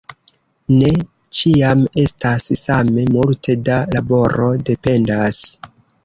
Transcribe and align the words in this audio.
Ne 0.75 0.87
ĉiam 1.39 1.83
estas 2.03 2.45
same 2.61 3.03
multe 3.17 3.55
da 3.67 3.75
laboro; 3.97 4.47
dependas. 4.71 5.39